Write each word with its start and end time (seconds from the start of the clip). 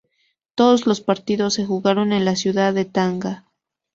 Todos 0.55 0.87
los 0.87 0.99
partidos 0.99 1.53
se 1.53 1.65
jugaron 1.67 2.11
en 2.11 2.25
la 2.25 2.35
ciudad 2.35 2.73
de 2.73 2.85
Tanga. 2.85 3.45